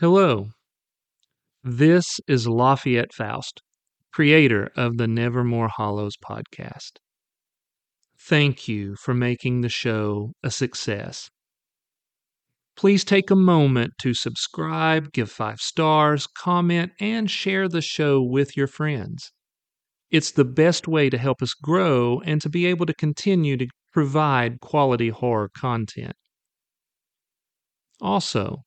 Hello. 0.00 0.46
This 1.62 2.06
is 2.26 2.48
Lafayette 2.48 3.12
Faust, 3.12 3.60
creator 4.14 4.70
of 4.74 4.96
the 4.96 5.06
Nevermore 5.06 5.68
Hollows 5.68 6.14
podcast. 6.16 6.92
Thank 8.18 8.66
you 8.66 8.96
for 8.96 9.12
making 9.12 9.60
the 9.60 9.68
show 9.68 10.32
a 10.42 10.50
success. 10.50 11.28
Please 12.76 13.04
take 13.04 13.30
a 13.30 13.36
moment 13.36 13.92
to 14.00 14.14
subscribe, 14.14 15.12
give 15.12 15.30
five 15.30 15.58
stars, 15.58 16.26
comment, 16.26 16.92
and 16.98 17.30
share 17.30 17.68
the 17.68 17.82
show 17.82 18.22
with 18.22 18.56
your 18.56 18.68
friends. 18.68 19.32
It's 20.10 20.32
the 20.32 20.46
best 20.46 20.88
way 20.88 21.10
to 21.10 21.18
help 21.18 21.42
us 21.42 21.52
grow 21.52 22.22
and 22.24 22.40
to 22.40 22.48
be 22.48 22.64
able 22.64 22.86
to 22.86 22.94
continue 22.94 23.58
to 23.58 23.66
provide 23.92 24.60
quality 24.60 25.10
horror 25.10 25.50
content. 25.54 26.14
Also, 28.00 28.62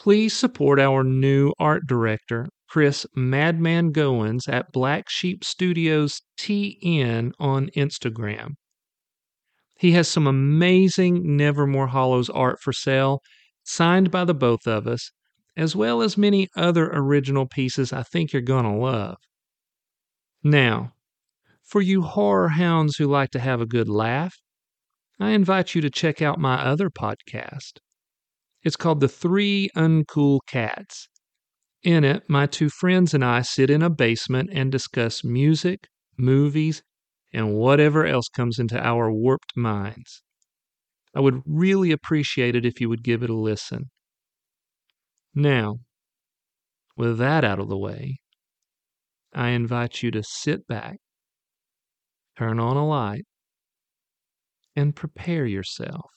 please 0.00 0.34
support 0.34 0.80
our 0.80 1.04
new 1.04 1.52
art 1.58 1.86
director, 1.86 2.48
Chris 2.70 3.04
Madman 3.14 3.92
Goins 3.92 4.48
at 4.48 4.72
Black 4.72 5.10
Sheep 5.10 5.44
Studios 5.44 6.22
TN 6.38 7.32
on 7.38 7.68
Instagram. 7.76 8.52
He 9.78 9.92
has 9.92 10.08
some 10.08 10.26
amazing 10.26 11.36
Nevermore 11.36 11.88
Hollows 11.88 12.30
art 12.30 12.60
for 12.62 12.72
sale, 12.72 13.20
signed 13.62 14.10
by 14.10 14.24
the 14.24 14.32
both 14.32 14.66
of 14.66 14.86
us, 14.86 15.10
as 15.54 15.76
well 15.76 16.00
as 16.00 16.16
many 16.16 16.48
other 16.56 16.90
original 16.90 17.46
pieces 17.46 17.92
I 17.92 18.02
think 18.02 18.32
you're 18.32 18.40
going 18.40 18.64
to 18.64 18.70
love. 18.70 19.18
Now, 20.42 20.92
for 21.62 21.82
you 21.82 22.00
horror 22.00 22.48
hounds 22.48 22.96
who 22.96 23.06
like 23.06 23.32
to 23.32 23.38
have 23.38 23.60
a 23.60 23.66
good 23.66 23.88
laugh, 23.90 24.34
I 25.18 25.32
invite 25.32 25.74
you 25.74 25.82
to 25.82 25.90
check 25.90 26.22
out 26.22 26.38
my 26.38 26.54
other 26.54 26.88
podcast. 26.88 27.80
It's 28.62 28.76
called 28.76 29.00
The 29.00 29.08
Three 29.08 29.70
Uncool 29.74 30.40
Cats. 30.46 31.08
In 31.82 32.04
it, 32.04 32.24
my 32.28 32.46
two 32.46 32.68
friends 32.68 33.14
and 33.14 33.24
I 33.24 33.40
sit 33.40 33.70
in 33.70 33.80
a 33.80 33.88
basement 33.88 34.50
and 34.52 34.70
discuss 34.70 35.24
music, 35.24 35.88
movies, 36.18 36.82
and 37.32 37.54
whatever 37.54 38.04
else 38.04 38.28
comes 38.28 38.58
into 38.58 38.78
our 38.78 39.10
warped 39.10 39.56
minds. 39.56 40.22
I 41.14 41.20
would 41.20 41.42
really 41.46 41.90
appreciate 41.90 42.54
it 42.54 42.66
if 42.66 42.80
you 42.80 42.90
would 42.90 43.02
give 43.02 43.22
it 43.22 43.30
a 43.30 43.34
listen. 43.34 43.90
Now, 45.34 45.76
with 46.96 47.16
that 47.18 47.44
out 47.44 47.60
of 47.60 47.68
the 47.68 47.78
way, 47.78 48.18
I 49.32 49.50
invite 49.50 50.02
you 50.02 50.10
to 50.10 50.22
sit 50.22 50.66
back, 50.66 50.98
turn 52.36 52.60
on 52.60 52.76
a 52.76 52.86
light, 52.86 53.24
and 54.76 54.94
prepare 54.94 55.46
yourself 55.46 56.10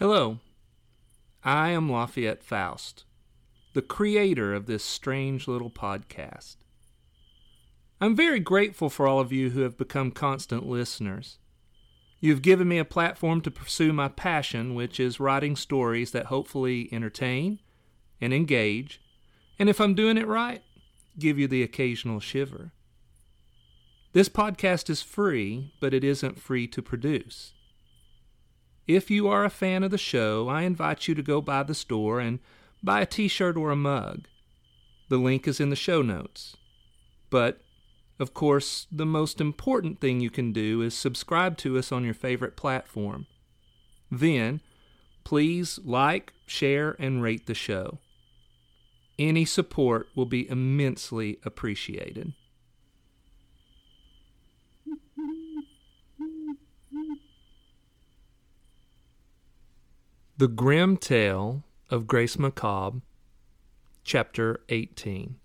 Hello, 0.00 0.38
I 1.44 1.72
am 1.72 1.92
Lafayette 1.92 2.42
Faust, 2.42 3.04
the 3.74 3.82
creator 3.82 4.54
of 4.54 4.64
this 4.64 4.82
strange 4.82 5.46
little 5.46 5.68
podcast. 5.68 6.56
I'm 8.00 8.16
very 8.16 8.40
grateful 8.40 8.88
for 8.88 9.06
all 9.06 9.20
of 9.20 9.30
you 9.30 9.50
who 9.50 9.60
have 9.60 9.76
become 9.76 10.10
constant 10.10 10.66
listeners. 10.66 11.36
You've 12.18 12.40
given 12.40 12.66
me 12.66 12.78
a 12.78 12.84
platform 12.86 13.42
to 13.42 13.50
pursue 13.50 13.92
my 13.92 14.08
passion, 14.08 14.74
which 14.74 14.98
is 14.98 15.20
writing 15.20 15.54
stories 15.54 16.12
that 16.12 16.26
hopefully 16.32 16.88
entertain 16.90 17.58
and 18.22 18.32
engage, 18.32 19.02
and 19.58 19.68
if 19.68 19.82
I'm 19.82 19.92
doing 19.92 20.16
it 20.16 20.26
right, 20.26 20.62
give 21.18 21.38
you 21.38 21.46
the 21.46 21.62
occasional 21.62 22.20
shiver. 22.20 22.72
This 24.14 24.30
podcast 24.30 24.88
is 24.88 25.02
free, 25.02 25.74
but 25.78 25.92
it 25.92 26.04
isn't 26.04 26.40
free 26.40 26.66
to 26.68 26.80
produce. 26.80 27.52
If 28.96 29.08
you 29.08 29.28
are 29.28 29.44
a 29.44 29.50
fan 29.50 29.84
of 29.84 29.92
the 29.92 29.98
show, 29.98 30.48
I 30.48 30.62
invite 30.62 31.06
you 31.06 31.14
to 31.14 31.22
go 31.22 31.40
by 31.40 31.62
the 31.62 31.76
store 31.76 32.18
and 32.18 32.40
buy 32.82 33.02
a 33.02 33.06
t 33.06 33.28
shirt 33.28 33.56
or 33.56 33.70
a 33.70 33.76
mug. 33.76 34.26
The 35.08 35.16
link 35.16 35.46
is 35.46 35.60
in 35.60 35.70
the 35.70 35.76
show 35.76 36.02
notes. 36.02 36.56
But, 37.30 37.60
of 38.18 38.34
course, 38.34 38.88
the 38.90 39.06
most 39.06 39.40
important 39.40 40.00
thing 40.00 40.18
you 40.18 40.28
can 40.28 40.52
do 40.52 40.82
is 40.82 40.92
subscribe 40.92 41.56
to 41.58 41.78
us 41.78 41.92
on 41.92 42.02
your 42.02 42.14
favorite 42.14 42.56
platform. 42.56 43.28
Then, 44.10 44.60
please 45.22 45.78
like, 45.84 46.32
share, 46.44 46.96
and 46.98 47.22
rate 47.22 47.46
the 47.46 47.54
show. 47.54 48.00
Any 49.20 49.44
support 49.44 50.08
will 50.16 50.26
be 50.26 50.50
immensely 50.50 51.38
appreciated. 51.44 52.32
The 60.40 60.48
Grim 60.48 60.96
Tale 60.96 61.64
of 61.90 62.06
Grace 62.06 62.38
Macabre, 62.38 63.02
Chapter 64.04 64.62
18. 64.70 65.36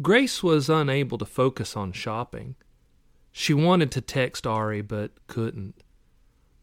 Grace 0.00 0.42
was 0.42 0.70
unable 0.70 1.18
to 1.18 1.26
focus 1.26 1.76
on 1.76 1.92
shopping. 1.92 2.54
She 3.30 3.52
wanted 3.52 3.90
to 3.92 4.00
text 4.00 4.46
Ari, 4.46 4.80
but 4.80 5.26
couldn't. 5.26 5.82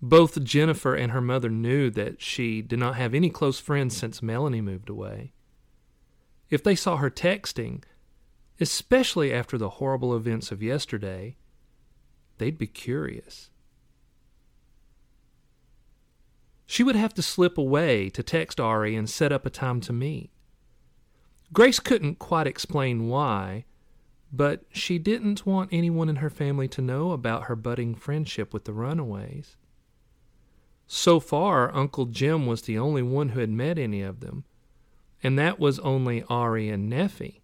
Both 0.01 0.43
Jennifer 0.43 0.95
and 0.95 1.11
her 1.11 1.21
mother 1.21 1.51
knew 1.51 1.91
that 1.91 2.23
she 2.23 2.63
did 2.63 2.79
not 2.79 2.95
have 2.95 3.13
any 3.13 3.29
close 3.29 3.59
friends 3.59 3.95
since 3.95 4.23
Melanie 4.23 4.61
moved 4.61 4.89
away. 4.89 5.31
If 6.49 6.63
they 6.63 6.73
saw 6.73 6.97
her 6.97 7.11
texting, 7.11 7.83
especially 8.59 9.31
after 9.31 9.59
the 9.59 9.69
horrible 9.77 10.15
events 10.15 10.51
of 10.51 10.63
yesterday, 10.63 11.37
they'd 12.39 12.57
be 12.57 12.65
curious. 12.65 13.51
She 16.65 16.83
would 16.83 16.95
have 16.95 17.13
to 17.15 17.21
slip 17.21 17.57
away 17.57 18.09
to 18.09 18.23
text 18.23 18.59
Ari 18.59 18.95
and 18.95 19.09
set 19.09 19.31
up 19.31 19.45
a 19.45 19.49
time 19.49 19.81
to 19.81 19.93
meet. 19.93 20.31
Grace 21.53 21.79
couldn't 21.79 22.19
quite 22.19 22.47
explain 22.47 23.07
why, 23.07 23.65
but 24.33 24.65
she 24.71 24.97
didn't 24.97 25.45
want 25.45 25.69
anyone 25.71 26.09
in 26.09 26.17
her 26.17 26.29
family 26.29 26.67
to 26.69 26.81
know 26.81 27.11
about 27.11 27.43
her 27.43 27.55
budding 27.55 27.95
friendship 27.95 28.53
with 28.53 28.65
the 28.65 28.73
runaways. 28.73 29.55
So 30.87 31.19
far, 31.19 31.73
Uncle 31.73 32.05
Jim 32.05 32.45
was 32.45 32.63
the 32.63 32.77
only 32.77 33.01
one 33.01 33.29
who 33.29 33.39
had 33.39 33.49
met 33.49 33.77
any 33.77 34.01
of 34.01 34.19
them, 34.19 34.43
and 35.23 35.37
that 35.39 35.59
was 35.59 35.79
only 35.79 36.23
Ari 36.23 36.69
and 36.69 36.91
Neffy, 36.91 37.41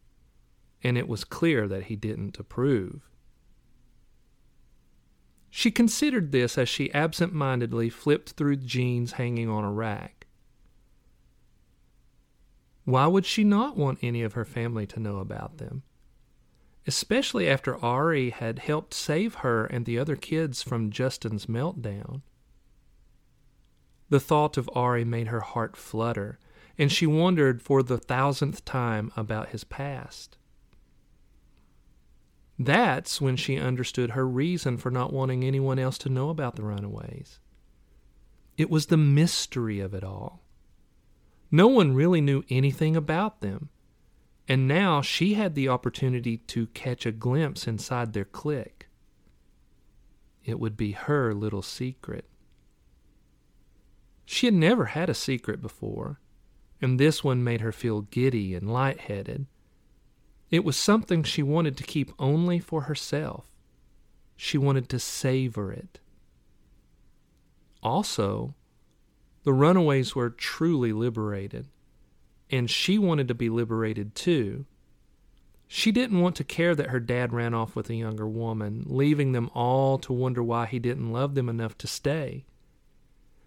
and 0.84 0.98
it 0.98 1.08
was 1.08 1.24
clear 1.24 1.68
that 1.68 1.86
he 1.86 1.96
didn't 1.96 2.40
approve. 2.40 3.11
She 5.54 5.70
considered 5.70 6.32
this 6.32 6.58
as 6.58 6.70
she 6.70 6.94
absent 6.94 7.34
mindedly 7.34 7.90
flipped 7.90 8.32
through 8.32 8.56
jeans 8.56 9.14
hanging 9.14 9.50
on 9.50 9.66
a 9.66 9.72
rack. 9.72 10.26
Why 12.86 13.06
would 13.06 13.26
she 13.26 13.44
not 13.44 13.78
want 13.78 14.00
any 14.02 14.24
of 14.24 14.34
her 14.34 14.46
family 14.46 14.88
to 14.88 15.00
know 15.00 15.20
about 15.20 15.58
them? 15.58 15.84
Especially 16.88 17.48
after 17.48 17.78
Ari 17.78 18.32
had 18.32 18.60
helped 18.60 18.94
save 18.94 19.36
her 19.36 19.66
and 19.66 19.86
the 19.86 20.00
other 20.00 20.16
kids 20.16 20.64
from 20.64 20.90
Justin's 20.90 21.46
meltdown. 21.46 22.22
The 24.10 24.20
thought 24.20 24.58
of 24.58 24.70
Ari 24.74 25.06
made 25.06 25.28
her 25.28 25.42
heart 25.42 25.76
flutter, 25.76 26.40
and 26.78 26.92
she 26.92 27.06
wondered 27.06 27.62
for 27.62 27.84
the 27.84 27.98
thousandth 27.98 28.66
time 28.66 29.12
about 29.16 29.50
his 29.50 29.64
past. 29.64 30.38
That's 32.66 33.20
when 33.20 33.38
she 33.38 33.58
understood 33.58 34.12
her 34.12 34.28
reason 34.28 34.78
for 34.78 34.92
not 34.92 35.12
wanting 35.12 35.44
anyone 35.44 35.80
else 35.80 35.98
to 36.00 36.10
know 36.10 36.30
about 36.30 36.56
the 36.56 36.64
runaways. 36.64 37.40
It 38.56 38.70
was 38.70 38.86
the 38.86 38.98
mystery 38.98 39.80
of 39.80 39.96
it 39.96 40.04
all. 40.04 40.44
No 41.50 41.68
one 41.68 41.96
really 41.96 42.22
knew 42.22 42.44
anything 42.50 42.96
about 42.96 43.42
them, 43.42 43.70
and 44.48 44.68
now 44.68 45.02
she 45.02 45.34
had 45.34 45.56
the 45.56 45.70
opportunity 45.70 46.38
to 46.38 46.68
catch 46.68 47.08
a 47.08 47.12
glimpse 47.12 47.68
inside 47.68 48.14
their 48.14 48.26
clique. 48.26 48.88
It 50.46 50.60
would 50.60 50.78
be 50.78 50.92
her 50.92 51.34
little 51.34 51.64
secret. 51.64 52.30
She 54.24 54.46
had 54.46 54.54
never 54.54 54.86
had 54.86 55.10
a 55.10 55.16
secret 55.16 55.64
before, 55.64 56.20
and 56.80 57.00
this 57.00 57.24
one 57.24 57.44
made 57.44 57.62
her 57.62 57.72
feel 57.72 58.02
giddy 58.02 58.54
and 58.54 58.72
light-headed. 58.72 59.48
It 60.52 60.66
was 60.66 60.76
something 60.76 61.24
she 61.24 61.42
wanted 61.42 61.78
to 61.78 61.84
keep 61.84 62.12
only 62.20 62.60
for 62.60 62.82
herself. 62.82 63.48
She 64.36 64.58
wanted 64.58 64.90
to 64.90 65.00
savor 65.00 65.72
it. 65.72 66.00
Also, 67.82 68.54
the 69.44 69.54
runaways 69.54 70.14
were 70.14 70.30
truly 70.30 70.92
liberated, 70.92 71.68
and 72.50 72.70
she 72.70 73.00
wanted 73.00 73.30
to 73.30 73.34
be 73.34 73.50
liberated 73.50 74.14
too. 74.14 74.66
She 75.68 75.94
didn't 75.94 76.20
want 76.20 76.36
to 76.36 76.44
care 76.44 76.76
that 76.76 76.90
her 76.90 77.00
dad 77.00 77.32
ran 77.32 77.54
off 77.54 77.76
with 77.76 77.90
a 77.90 77.96
younger 77.96 78.28
woman, 78.28 78.84
leaving 78.88 79.32
them 79.32 79.50
all 79.54 79.98
to 80.00 80.12
wonder 80.12 80.44
why 80.44 80.66
he 80.66 80.80
didn't 80.80 81.14
love 81.14 81.34
them 81.34 81.48
enough 81.48 81.78
to 81.78 81.88
stay. 81.88 82.44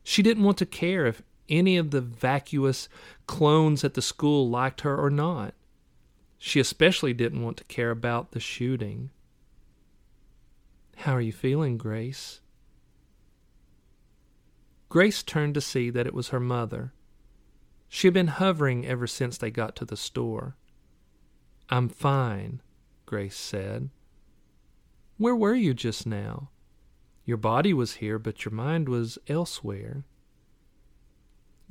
She 0.03 0.23
didn't 0.23 0.45
want 0.45 0.57
to 0.59 0.67
care 0.67 1.07
if 1.07 1.23
any 1.51 1.77
of 1.77 1.91
the 1.91 2.01
vacuous 2.01 2.89
clones 3.27 3.85
at 3.85 3.93
the 3.93 4.01
school 4.01 4.49
liked 4.49 4.81
her 4.81 4.97
or 4.97 5.11
not. 5.11 5.55
She 6.39 6.61
especially 6.61 7.13
didn't 7.13 7.43
want 7.43 7.57
to 7.59 7.65
care 7.65 7.91
about 7.91 8.33
the 8.33 8.41
shooting. 8.41 9.11
How 10.97 11.13
are 11.13 11.21
you 11.21 11.33
feeling, 11.33 11.77
Grace? 11.77 12.41
Grace 14.89 15.23
turned 15.23 15.55
to 15.55 15.61
see 15.61 15.91
that 15.91 16.07
it 16.07 16.15
was 16.15 16.29
her 16.29 16.41
mother. 16.41 16.93
She 17.89 18.07
had 18.07 18.15
been 18.15 18.29
hovering 18.29 18.87
ever 18.87 19.07
since 19.07 19.39
they 19.39 19.51
got 19.51 19.75
to 19.77 19.85
the 19.85 19.97
store. 19.97 20.57
I'm 21.69 21.89
fine, 21.89 22.61
Grace 23.07 23.37
said. 23.37 23.91
Where 25.17 25.35
were 25.35 25.55
you 25.55 25.75
just 25.75 26.07
now? 26.07 26.51
Your 27.25 27.37
body 27.37 27.73
was 27.73 27.95
here, 27.95 28.19
but 28.19 28.45
your 28.45 28.53
mind 28.53 28.89
was 28.89 29.19
elsewhere. 29.29 30.05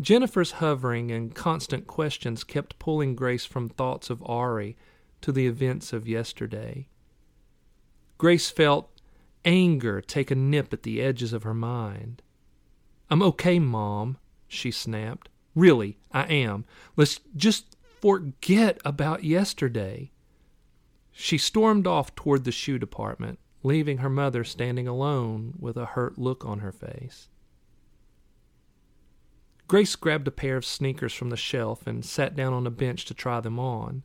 Jennifer's 0.02 0.54
hovering 0.54 1.12
and 1.12 1.36
constant 1.36 1.88
questions 1.88 2.44
kept 2.44 2.80
pulling 2.80 3.16
Grace 3.16 3.46
from 3.46 3.70
thoughts 3.70 4.10
of 4.10 4.24
Ari 4.26 4.76
to 5.22 5.32
the 5.32 5.48
events 5.48 5.94
of 5.94 6.08
yesterday. 6.08 6.88
Grace 8.18 8.50
felt 8.50 8.90
anger 9.46 10.02
take 10.02 10.32
a 10.32 10.36
nip 10.36 10.74
at 10.74 10.84
the 10.84 11.02
edges 11.02 11.34
of 11.34 11.44
her 11.44 11.54
mind. 11.54 12.22
I'm 13.10 13.22
okay, 13.22 13.60
Mom, 13.60 14.18
she 14.48 14.72
snapped. 14.72 15.30
Really, 15.56 15.98
I 16.12 16.24
am. 16.24 16.66
Let's 16.96 17.20
just 17.36 17.78
forget 18.02 18.80
about 18.84 19.24
yesterday. 19.24 20.12
She 21.12 21.38
stormed 21.38 21.86
off 21.86 22.16
toward 22.16 22.44
the 22.44 22.52
shoe 22.52 22.80
department, 22.80 23.38
leaving 23.62 24.00
her 24.00 24.10
mother 24.10 24.44
standing 24.44 24.88
alone 24.88 25.54
with 25.60 25.78
a 25.78 25.86
hurt 25.86 26.18
look 26.18 26.44
on 26.44 26.60
her 26.60 26.72
face. 26.72 27.30
Grace 29.74 29.96
grabbed 29.96 30.28
a 30.28 30.32
pair 30.32 30.56
of 30.56 30.64
sneakers 30.64 31.16
from 31.16 31.32
the 31.32 31.36
shelf 31.36 31.88
and 31.88 32.06
sat 32.06 32.36
down 32.36 32.54
on 32.54 32.68
a 32.68 32.70
bench 32.70 33.06
to 33.06 33.14
try 33.16 33.40
them 33.40 33.58
on. 33.58 34.04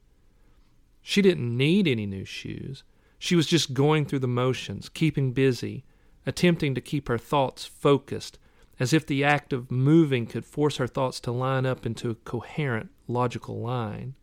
She 1.02 1.20
didn't 1.20 1.54
need 1.54 1.86
any 1.86 2.06
new 2.06 2.24
shoes. 2.24 2.84
She 3.18 3.36
was 3.36 3.46
just 3.46 3.74
going 3.74 4.06
through 4.06 4.20
the 4.20 4.26
motions, 4.26 4.88
keeping 4.88 5.34
busy, 5.34 5.84
attempting 6.24 6.74
to 6.74 6.80
keep 6.80 7.06
her 7.08 7.18
thoughts 7.18 7.66
focused, 7.66 8.38
as 8.80 8.94
if 8.94 9.06
the 9.06 9.22
act 9.22 9.52
of 9.52 9.70
moving 9.70 10.24
could 10.24 10.46
force 10.46 10.78
her 10.78 10.86
thoughts 10.86 11.20
to 11.20 11.32
line 11.32 11.66
up 11.66 11.84
into 11.84 12.08
a 12.08 12.14
coherent, 12.14 12.88
logical 13.06 13.60
line. 13.60 14.14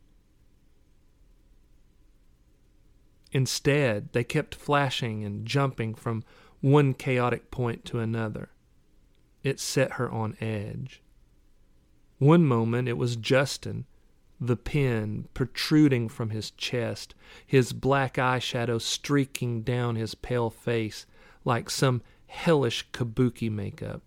Instead, 3.32 4.12
they 4.14 4.24
kept 4.24 4.56
flashing 4.56 5.24
and 5.24 5.46
jumping 5.46 5.94
from 5.94 6.24
one 6.62 6.96
chaotic 6.96 7.52
point 7.52 7.86
to 7.86 8.00
another. 8.00 8.50
It 9.44 9.60
set 9.60 9.92
her 9.92 10.10
on 10.10 10.36
edge. 10.42 11.04
One 12.20 12.46
moment 12.46 12.88
it 12.88 12.98
was 12.98 13.16
Justin, 13.16 13.86
the 14.40 14.56
pin 14.56 15.28
protruding 15.34 16.10
from 16.10 16.30
his 16.30 16.52
chest, 16.52 17.16
his 17.46 17.74
black 17.74 18.16
eyeshadow 18.16 18.82
streaking 18.82 19.62
down 19.62 19.96
his 19.96 20.16
pale 20.16 20.50
face 20.50 21.06
like 21.44 21.70
some 21.70 22.02
hellish 22.28 22.88
kabuki 22.92 23.52
makeup. 23.52 24.02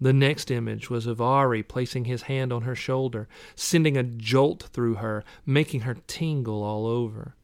The 0.00 0.12
next 0.12 0.50
image 0.50 0.90
was 0.90 1.06
of 1.06 1.20
Ari 1.20 1.62
placing 1.62 2.06
his 2.06 2.22
hand 2.22 2.52
on 2.52 2.62
her 2.62 2.74
shoulder, 2.74 3.28
sending 3.54 3.96
a 3.96 4.02
jolt 4.02 4.64
through 4.72 4.96
her, 4.96 5.22
making 5.46 5.82
her 5.82 5.96
tingle 6.08 6.64
all 6.64 6.86
over. 6.86 7.36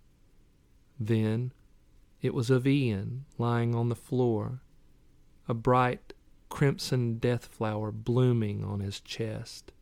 Then 0.99 1.53
it 2.21 2.35
was 2.35 2.51
of 2.51 2.67
Ian 2.67 3.27
lying 3.39 3.77
on 3.77 3.89
the 3.89 3.95
floor, 3.95 4.61
a 5.47 5.55
bright 5.55 6.13
crimson 6.49 7.19
death 7.19 7.47
flower 7.47 7.91
blooming 7.91 8.65
on 8.65 8.81
his 8.81 9.01
chest. 9.01 9.73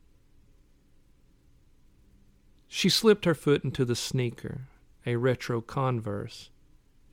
She 2.68 2.88
slipped 2.88 3.24
her 3.24 3.34
foot 3.34 3.64
into 3.64 3.84
the 3.84 3.96
sneaker, 3.96 4.68
a 5.04 5.16
retro 5.16 5.60
Converse. 5.60 6.50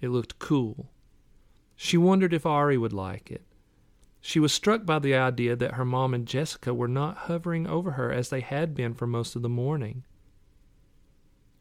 It 0.02 0.10
looked 0.10 0.40
cool. 0.40 0.90
She 1.76 1.98
wondered 1.98 2.34
if 2.34 2.46
Ari 2.46 2.78
would 2.78 2.94
like 2.94 3.32
it. 3.32 3.44
She 4.20 4.40
was 4.40 4.54
struck 4.54 4.86
by 4.86 5.00
the 5.00 5.16
idea 5.16 5.56
that 5.56 5.74
her 5.74 5.86
mom 5.86 6.14
and 6.14 6.26
Jessica 6.26 6.74
were 6.74 6.88
not 6.88 7.18
hovering 7.18 7.68
over 7.68 7.92
her 7.92 8.12
as 8.12 8.30
they 8.30 8.40
had 8.40 8.74
been 8.74 8.94
for 8.94 9.06
most 9.06 9.36
of 9.36 9.42
the 9.42 9.50
morning. 9.50 10.06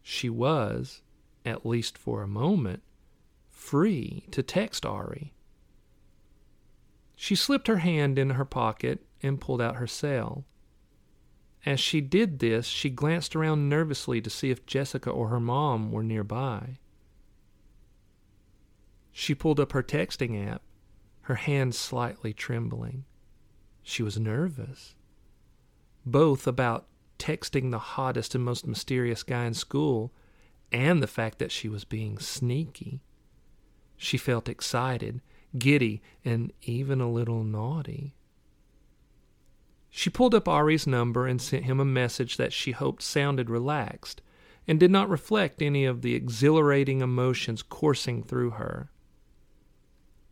She 0.01 0.31
was, 0.31 1.03
at 1.45 1.67
least 1.67 1.99
for 1.99 2.23
a 2.23 2.29
moment, 2.29 2.83
free 3.49 4.27
to 4.31 4.43
text 4.43 4.87
Ari. 4.87 5.33
She 7.23 7.37
slipped 7.37 7.69
her 7.69 7.77
hand 7.77 8.19
in 8.19 8.31
her 8.31 8.45
pocket 8.45 9.07
and 9.23 9.41
pulled 9.41 9.61
out 9.61 9.77
her 9.77 9.87
cell. 9.87 10.45
As 11.65 11.79
she 11.79 12.01
did 12.01 12.41
this, 12.41 12.67
she 12.67 12.91
glanced 12.91 13.37
around 13.37 13.69
nervously 13.69 14.21
to 14.23 14.29
see 14.29 14.51
if 14.51 14.67
Jessica 14.67 15.09
or 15.09 15.29
her 15.29 15.39
mom 15.39 15.93
were 15.93 16.03
nearby. 16.03 16.81
She 19.13 19.37
pulled 19.37 19.61
up 19.61 19.71
her 19.71 19.85
texting 19.85 20.49
app, 20.49 20.63
her 21.21 21.37
hand 21.37 21.77
slightly 21.77 22.33
trembling. 22.33 23.05
She 23.85 24.03
was 24.03 24.19
nervous. 24.19 24.97
Both 26.05 26.49
about 26.49 26.89
texting 27.21 27.71
the 27.71 27.79
hottest 27.79 28.35
and 28.35 28.45
most 28.45 28.67
mysterious 28.67 29.23
guy 29.23 29.45
in 29.45 29.55
school 29.55 30.13
and 30.73 31.01
the 31.01 31.07
fact 31.07 31.39
that 31.39 31.53
she 31.53 31.69
was 31.69 31.85
being 31.85 32.19
sneaky. 32.19 33.01
She 33.97 34.19
felt 34.19 34.49
excited 34.49 35.21
giddy, 35.59 36.03
and 36.25 36.53
even 36.63 37.01
a 37.01 37.11
little 37.11 37.45
naughty. 37.45 38.15
She 39.91 40.11
pulled 40.11 40.35
up 40.35 40.49
Ari's 40.49 40.87
number 40.87 41.27
and 41.27 41.41
sent 41.41 41.65
him 41.65 41.79
a 41.79 41.85
message 41.85 42.39
that 42.39 42.53
she 42.53 42.71
hoped 42.71 43.03
sounded 43.03 43.51
relaxed 43.51 44.23
and 44.67 44.81
did 44.81 44.91
not 44.91 45.09
reflect 45.09 45.61
any 45.61 45.85
of 45.85 46.03
the 46.03 46.15
exhilarating 46.15 47.03
emotions 47.03 47.63
coursing 47.63 48.23
through 48.23 48.51
her. 48.51 48.91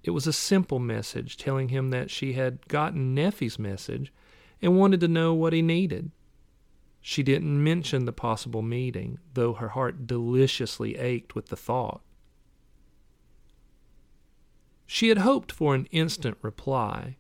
It 0.03 0.11
was 0.11 0.27
a 0.27 0.33
simple 0.33 0.79
message 0.79 1.37
telling 1.37 1.69
him 1.69 1.91
that 1.91 2.11
she 2.11 2.33
had 2.33 2.67
gotten 2.69 3.15
Neffy's 3.15 3.59
message 3.59 4.13
and 4.63 4.79
wanted 4.79 5.01
to 5.01 5.09
know 5.09 5.35
what 5.35 5.53
he 5.53 5.63
needed. 5.63 6.11
She 7.03 7.23
didn't 7.23 7.63
mention 7.63 8.05
the 8.05 8.13
possible 8.13 8.63
meeting, 8.63 9.19
though 9.35 9.55
her 9.55 9.69
heart 9.69 10.07
deliciously 10.07 10.97
ached 10.97 11.35
with 11.35 11.47
the 11.47 11.57
thought. 11.57 12.03
She 14.93 15.09
had 15.09 15.19
hoped 15.19 15.53
for 15.53 15.77
an 15.77 15.87
instant 15.93 16.37
reply, 16.43 17.17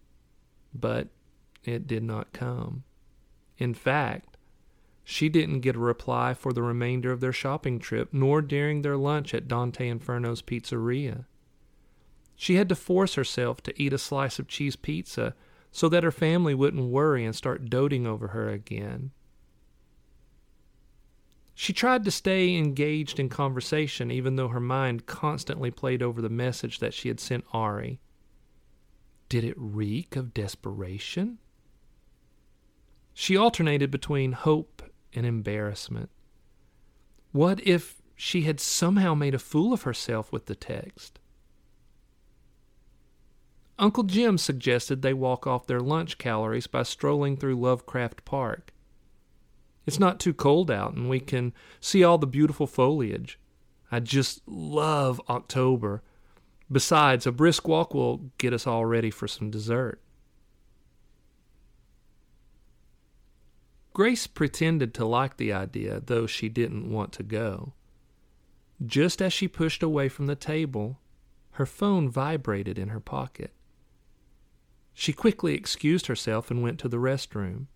but 0.74 1.06
it 1.62 1.86
did 1.86 2.02
not 2.02 2.32
come. 2.32 2.82
In 3.58 3.74
fact, 3.74 4.36
she 5.04 5.28
didn't 5.28 5.60
get 5.60 5.76
a 5.76 5.78
reply 5.78 6.34
for 6.34 6.52
the 6.52 6.64
remainder 6.64 7.12
of 7.12 7.20
their 7.20 7.32
shopping 7.32 7.78
trip, 7.78 8.08
nor 8.10 8.42
during 8.42 8.82
their 8.82 8.96
lunch 8.96 9.32
at 9.34 9.46
Dante 9.46 9.88
Inferno's 9.88 10.42
pizzeria. 10.42 11.26
She 12.34 12.56
had 12.56 12.68
to 12.70 12.74
force 12.74 13.14
herself 13.14 13.62
to 13.62 13.80
eat 13.80 13.92
a 13.92 13.98
slice 13.98 14.40
of 14.40 14.48
cheese 14.48 14.74
pizza 14.74 15.36
so 15.70 15.88
that 15.90 16.02
her 16.02 16.10
family 16.10 16.56
wouldn't 16.56 16.90
worry 16.90 17.24
and 17.24 17.36
start 17.36 17.70
doting 17.70 18.04
over 18.04 18.28
her 18.28 18.48
again. 18.48 19.12
She 21.60 21.74
tried 21.74 22.06
to 22.06 22.10
stay 22.10 22.56
engaged 22.56 23.20
in 23.20 23.28
conversation, 23.28 24.10
even 24.10 24.36
though 24.36 24.48
her 24.48 24.60
mind 24.60 25.04
constantly 25.04 25.70
played 25.70 26.02
over 26.02 26.22
the 26.22 26.30
message 26.30 26.78
that 26.78 26.94
she 26.94 27.08
had 27.08 27.20
sent 27.20 27.44
Ari. 27.52 28.00
Did 29.28 29.44
it 29.44 29.56
reek 29.58 30.16
of 30.16 30.32
desperation? 30.32 31.36
She 33.12 33.36
alternated 33.36 33.90
between 33.90 34.32
hope 34.32 34.82
and 35.12 35.26
embarrassment. 35.26 36.08
What 37.30 37.60
if 37.66 38.00
she 38.16 38.44
had 38.44 38.58
somehow 38.58 39.12
made 39.12 39.34
a 39.34 39.38
fool 39.38 39.74
of 39.74 39.82
herself 39.82 40.32
with 40.32 40.46
the 40.46 40.54
text? 40.54 41.18
Uncle 43.78 44.04
Jim 44.04 44.38
suggested 44.38 45.02
they 45.02 45.12
walk 45.12 45.46
off 45.46 45.66
their 45.66 45.80
lunch 45.80 46.16
calories 46.16 46.66
by 46.66 46.84
strolling 46.84 47.36
through 47.36 47.60
Lovecraft 47.60 48.24
Park. 48.24 48.72
It's 49.86 49.98
not 49.98 50.20
too 50.20 50.34
cold 50.34 50.70
out, 50.70 50.94
and 50.94 51.08
we 51.08 51.20
can 51.20 51.52
see 51.80 52.04
all 52.04 52.18
the 52.18 52.26
beautiful 52.26 52.66
foliage. 52.66 53.38
I 53.90 54.00
just 54.00 54.40
love 54.46 55.20
October. 55.28 56.02
Besides, 56.70 57.26
a 57.26 57.32
brisk 57.32 57.66
walk 57.66 57.94
will 57.94 58.30
get 58.38 58.52
us 58.52 58.66
all 58.66 58.84
ready 58.84 59.10
for 59.10 59.26
some 59.26 59.50
dessert. 59.50 60.00
Grace 63.92 64.26
pretended 64.26 64.94
to 64.94 65.04
like 65.04 65.36
the 65.36 65.52
idea, 65.52 66.00
though 66.04 66.26
she 66.26 66.48
didn't 66.48 66.90
want 66.90 67.12
to 67.12 67.22
go. 67.22 67.72
Just 68.84 69.20
as 69.20 69.32
she 69.32 69.48
pushed 69.48 69.82
away 69.82 70.08
from 70.08 70.26
the 70.26 70.36
table, 70.36 71.00
her 71.52 71.66
phone 71.66 72.08
vibrated 72.08 72.78
in 72.78 72.88
her 72.88 73.00
pocket. 73.00 73.52
She 74.94 75.12
quickly 75.12 75.54
excused 75.54 76.06
herself 76.06 76.50
and 76.50 76.62
went 76.62 76.78
to 76.80 76.88
the 76.88 76.98
restroom. 76.98 77.66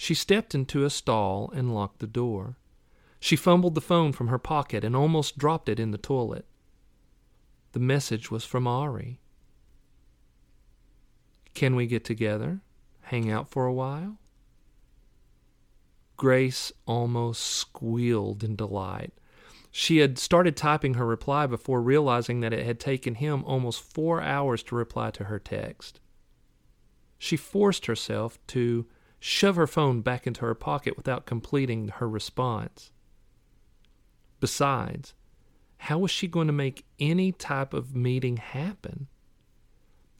She 0.00 0.14
stepped 0.14 0.54
into 0.54 0.84
a 0.84 0.90
stall 0.90 1.50
and 1.52 1.74
locked 1.74 1.98
the 1.98 2.06
door. 2.06 2.56
She 3.18 3.34
fumbled 3.34 3.74
the 3.74 3.80
phone 3.80 4.12
from 4.12 4.28
her 4.28 4.38
pocket 4.38 4.84
and 4.84 4.94
almost 4.94 5.36
dropped 5.36 5.68
it 5.68 5.80
in 5.80 5.90
the 5.90 5.98
toilet. 5.98 6.46
The 7.72 7.80
message 7.80 8.30
was 8.30 8.44
from 8.44 8.68
Ari. 8.68 9.18
Can 11.52 11.74
we 11.74 11.88
get 11.88 12.04
together? 12.04 12.60
Hang 13.00 13.28
out 13.28 13.50
for 13.50 13.66
a 13.66 13.72
while? 13.72 14.18
Grace 16.16 16.70
almost 16.86 17.42
squealed 17.42 18.44
in 18.44 18.54
delight. 18.54 19.12
She 19.72 19.98
had 19.98 20.16
started 20.16 20.56
typing 20.56 20.94
her 20.94 21.06
reply 21.06 21.48
before 21.48 21.82
realizing 21.82 22.38
that 22.40 22.52
it 22.52 22.64
had 22.64 22.78
taken 22.78 23.16
him 23.16 23.42
almost 23.44 23.82
four 23.82 24.22
hours 24.22 24.62
to 24.62 24.76
reply 24.76 25.10
to 25.10 25.24
her 25.24 25.40
text. 25.40 25.98
She 27.18 27.36
forced 27.36 27.86
herself 27.86 28.38
to 28.46 28.86
shove 29.20 29.56
her 29.56 29.66
phone 29.66 30.00
back 30.00 30.26
into 30.26 30.42
her 30.42 30.54
pocket 30.54 30.96
without 30.96 31.26
completing 31.26 31.88
her 31.88 32.08
response. 32.08 32.92
Besides, 34.40 35.14
how 35.78 35.98
was 35.98 36.10
she 36.10 36.26
going 36.28 36.46
to 36.46 36.52
make 36.52 36.86
any 36.98 37.32
type 37.32 37.72
of 37.72 37.94
meeting 37.94 38.36
happen? 38.36 39.08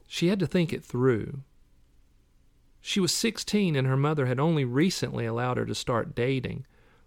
She 0.06 0.28
had 0.28 0.40
to 0.40 0.46
think 0.46 0.72
it 0.72 0.84
through. 0.84 1.42
She 2.80 3.00
was 3.00 3.12
16 3.12 3.76
and 3.76 3.86
her 3.86 3.96
mother 3.96 4.26
had 4.26 4.40
only 4.40 4.64
recently 4.64 5.26
allowed 5.26 5.58
her 5.58 5.66
to 5.66 5.74
start 5.74 6.14
dating, 6.14 6.64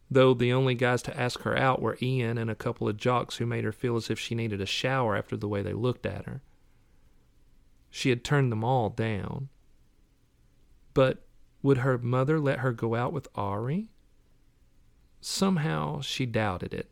though 0.10 0.34
the 0.34 0.54
only 0.54 0.76
guys 0.76 1.02
to 1.04 1.20
ask 1.20 1.42
her 1.42 1.58
out 1.58 1.82
were 1.82 1.98
Ian 2.02 2.38
and 2.38 2.52
a 2.52 2.56
couple 2.56 2.88
of 2.88 2.98
jocks 2.98 3.38
who 3.38 3.46
made 3.46 3.64
her 3.64 3.72
feel 3.72 3.96
as 3.96 4.10
if 4.10 4.20
she 4.20 4.36
needed 4.36 4.62
a 4.62 4.66
shower 4.66 5.16
after 5.16 5.36
the 5.36 5.48
way 5.48 5.62
they 5.62 5.74
looked 5.74 6.06
at 6.06 6.26
her. 6.26 6.42
She 7.90 8.10
had 8.10 8.24
turned 8.24 8.52
them 8.52 8.64
all 8.64 8.90
down. 8.90 9.50
But 10.94 11.26
would 11.64 11.80
her 11.80 11.98
mother 11.98 12.40
let 12.40 12.60
her 12.60 12.72
go 12.72 12.96
out 12.96 13.14
with 13.14 13.28
Ari? 13.36 13.90
Somehow 15.20 16.02
she 16.02 16.26
doubted 16.26 16.74
it. 16.74 16.90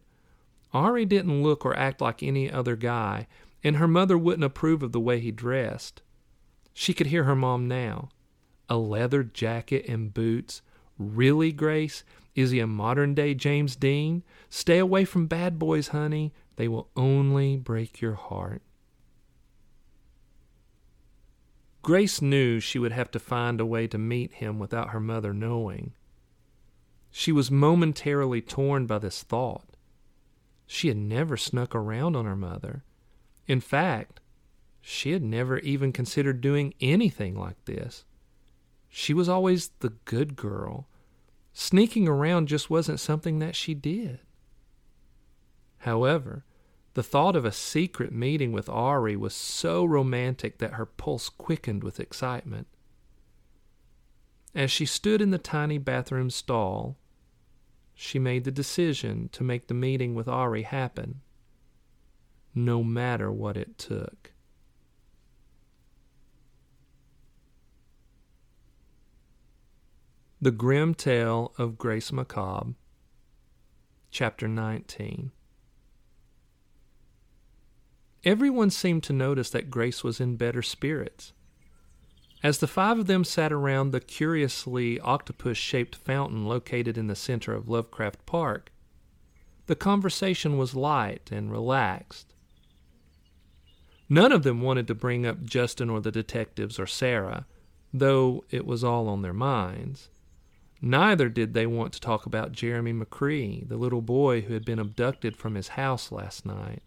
Ari 0.73 1.05
didn't 1.05 1.41
look 1.41 1.65
or 1.65 1.75
act 1.75 1.99
like 1.99 2.21
any 2.21 2.51
other 2.51 2.75
guy, 2.75 3.27
and 3.63 3.77
her 3.77 3.87
mother 3.87 4.17
wouldn't 4.17 4.43
approve 4.43 4.83
of 4.83 4.91
the 4.91 4.99
way 4.99 5.19
he 5.19 5.31
dressed. 5.31 6.01
She 6.73 6.93
could 6.93 7.07
hear 7.07 7.23
her 7.23 7.35
mom 7.35 7.67
now. 7.67 8.09
A 8.69 8.77
leather 8.77 9.23
jacket 9.23 9.85
and 9.87 10.13
boots. 10.13 10.61
Really, 10.97 11.51
Grace? 11.51 12.03
Is 12.35 12.51
he 12.51 12.59
a 12.59 12.67
modern 12.67 13.15
day 13.15 13.33
James 13.33 13.75
Dean? 13.75 14.23
Stay 14.49 14.77
away 14.77 15.05
from 15.05 15.25
bad 15.27 15.57
boys, 15.57 15.89
honey. 15.89 16.33
They 16.55 16.67
will 16.67 16.89
only 16.95 17.57
break 17.57 17.99
your 17.99 18.13
heart. 18.13 18.61
Grace 21.81 22.21
knew 22.21 22.59
she 22.59 22.79
would 22.79 22.91
have 22.91 23.09
to 23.11 23.19
find 23.19 23.59
a 23.59 23.65
way 23.65 23.87
to 23.87 23.97
meet 23.97 24.33
him 24.33 24.59
without 24.59 24.89
her 24.89 24.99
mother 24.99 25.33
knowing. 25.33 25.93
She 27.11 27.31
was 27.31 27.49
momentarily 27.49 28.41
torn 28.41 28.85
by 28.85 28.99
this 28.99 29.23
thought. 29.23 29.77
She 30.67 30.89
had 30.89 30.97
never 30.97 31.37
snuck 31.37 31.73
around 31.73 32.15
on 32.15 32.25
her 32.25 32.35
mother. 32.35 32.83
In 33.47 33.61
fact, 33.61 34.19
she 34.81 35.11
had 35.11 35.23
never 35.23 35.57
even 35.59 35.91
considered 35.91 36.41
doing 36.41 36.73
anything 36.79 37.37
like 37.37 37.63
this. 37.65 38.05
She 38.87 39.13
was 39.13 39.29
always 39.29 39.69
the 39.79 39.93
good 40.05 40.35
girl. 40.35 40.87
Sneaking 41.53 42.07
around 42.07 42.47
just 42.47 42.69
wasn't 42.69 42.99
something 42.99 43.39
that 43.39 43.55
she 43.55 43.73
did. 43.73 44.19
However, 45.79 46.43
the 46.99 47.03
thought 47.03 47.37
of 47.37 47.45
a 47.45 47.51
secret 47.53 48.11
meeting 48.11 48.51
with 48.51 48.67
Ari 48.67 49.15
was 49.15 49.33
so 49.33 49.85
romantic 49.85 50.57
that 50.57 50.73
her 50.73 50.85
pulse 50.85 51.29
quickened 51.29 51.81
with 51.81 51.97
excitement. 51.97 52.67
As 54.53 54.69
she 54.69 54.85
stood 54.85 55.21
in 55.21 55.31
the 55.31 55.37
tiny 55.37 55.77
bathroom 55.77 56.29
stall, 56.29 56.97
she 57.93 58.19
made 58.19 58.43
the 58.43 58.51
decision 58.51 59.29
to 59.31 59.45
make 59.45 59.67
the 59.67 59.73
meeting 59.73 60.13
with 60.13 60.27
Ari 60.27 60.63
happen, 60.63 61.21
no 62.53 62.83
matter 62.83 63.31
what 63.31 63.55
it 63.55 63.77
took. 63.77 64.33
The 70.41 70.51
Grim 70.51 70.93
Tale 70.93 71.53
of 71.57 71.77
Grace 71.77 72.11
Macabre, 72.11 72.73
Chapter 74.11 74.49
19. 74.49 75.31
Everyone 78.25 78.69
seemed 78.69 79.03
to 79.03 79.13
notice 79.13 79.49
that 79.51 79.69
Grace 79.69 80.03
was 80.03 80.19
in 80.19 80.35
better 80.35 80.61
spirits. 80.61 81.31
As 82.43 82.57
the 82.57 82.67
five 82.67 82.99
of 82.99 83.07
them 83.07 83.23
sat 83.23 83.51
around 83.51 83.91
the 83.91 83.99
curiously 83.99 84.99
octopus 84.99 85.57
shaped 85.57 85.95
fountain 85.95 86.45
located 86.45 86.97
in 86.97 87.07
the 87.07 87.15
center 87.15 87.53
of 87.53 87.69
Lovecraft 87.69 88.25
Park, 88.25 88.71
the 89.67 89.75
conversation 89.75 90.57
was 90.57 90.75
light 90.75 91.29
and 91.31 91.51
relaxed. 91.51 92.33
None 94.09 94.31
of 94.31 94.43
them 94.43 94.61
wanted 94.61 94.87
to 94.87 94.95
bring 94.95 95.25
up 95.25 95.43
Justin 95.43 95.89
or 95.89 96.01
the 96.01 96.11
detectives 96.11 96.79
or 96.79 96.87
Sara, 96.87 97.45
though 97.93 98.43
it 98.49 98.65
was 98.65 98.83
all 98.83 99.07
on 99.07 99.21
their 99.21 99.33
minds. 99.33 100.09
Neither 100.81 101.29
did 101.29 101.53
they 101.53 101.67
want 101.67 101.93
to 101.93 102.01
talk 102.01 102.25
about 102.25 102.51
Jeremy 102.51 102.93
McCree, 102.93 103.67
the 103.67 103.77
little 103.77 104.01
boy 104.01 104.41
who 104.41 104.53
had 104.53 104.65
been 104.65 104.79
abducted 104.79 105.37
from 105.37 105.55
his 105.55 105.69
house 105.69 106.11
last 106.11 106.45
night. 106.45 106.81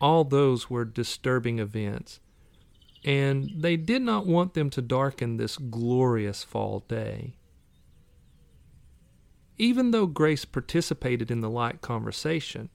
All 0.00 0.24
those 0.24 0.68
were 0.68 0.84
disturbing 0.84 1.58
events, 1.58 2.20
and 3.04 3.50
they 3.56 3.76
did 3.76 4.02
not 4.02 4.26
want 4.26 4.54
them 4.54 4.70
to 4.70 4.82
darken 4.82 5.36
this 5.36 5.56
glorious 5.56 6.42
fall 6.42 6.80
day. 6.80 7.36
Even 9.56 9.92
though 9.92 10.06
Grace 10.06 10.44
participated 10.44 11.30
in 11.30 11.40
the 11.40 11.50
light 11.50 11.80
conversation, 11.80 12.70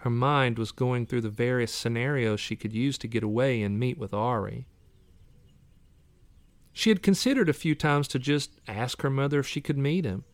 her 0.00 0.10
mind 0.10 0.58
was 0.58 0.72
going 0.72 1.06
through 1.06 1.20
the 1.20 1.28
various 1.28 1.72
scenarios 1.72 2.40
she 2.40 2.56
could 2.56 2.72
use 2.72 2.96
to 2.98 3.08
get 3.08 3.22
away 3.22 3.62
and 3.62 3.78
meet 3.78 3.98
with 3.98 4.14
Ari. 4.14 4.66
She 6.72 6.90
had 6.90 7.02
considered 7.02 7.48
a 7.48 7.54
few 7.54 7.74
times 7.74 8.08
to 8.08 8.18
just 8.18 8.60
ask 8.66 9.02
her 9.02 9.10
mother 9.10 9.38
if 9.38 9.46
she 9.46 9.60
could 9.60 9.78
meet 9.78 10.04
him, 10.04 10.24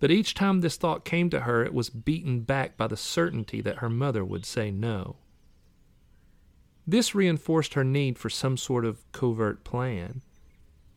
but 0.00 0.10
each 0.10 0.34
time 0.34 0.60
this 0.60 0.76
thought 0.76 1.04
came 1.04 1.30
to 1.30 1.40
her, 1.40 1.64
it 1.64 1.72
was 1.72 1.88
beaten 1.88 2.40
back 2.40 2.76
by 2.76 2.86
the 2.86 2.96
certainty 2.96 3.60
that 3.60 3.78
her 3.78 3.88
mother 3.88 4.24
would 4.24 4.44
say 4.44 4.70
no. 4.70 5.16
This 6.86 7.14
reinforced 7.14 7.74
her 7.74 7.84
need 7.84 8.18
for 8.18 8.28
some 8.28 8.56
sort 8.56 8.84
of 8.84 9.10
covert 9.12 9.64
plan, 9.64 10.20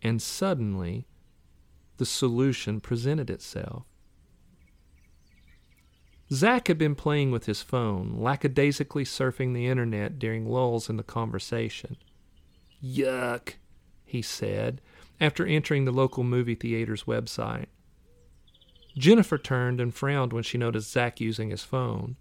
and 0.02 0.22
suddenly 0.22 1.06
the 1.98 2.06
solution 2.06 2.80
presented 2.80 3.30
itself. 3.30 3.84
Zack 6.32 6.68
had 6.68 6.78
been 6.78 6.96
playing 6.96 7.32
with 7.32 7.46
his 7.46 7.62
phone, 7.62 8.18
lackadaisically 8.18 9.06
surfing 9.06 9.54
the 9.54 9.68
internet 9.68 10.20
during 10.20 10.50
lulls 10.50 10.90
in 10.90 10.98
the 10.98 11.04
conversation. 11.04 11.96
Yuck, 12.84 13.54
he 14.04 14.22
said, 14.22 14.82
after 15.22 15.46
entering 15.46 15.86
the 15.86 15.92
local 15.92 16.24
movie 16.24 16.56
theater's 16.56 17.06
website. 17.06 17.68
Jennifer 18.98 19.38
turned 19.38 19.80
and 19.80 19.94
frowned 19.94 20.34
when 20.34 20.44
she 20.44 20.58
noticed 20.58 20.92
Zack 20.92 21.22
using 21.22 21.50
his 21.50 21.64
phone. 21.64 22.18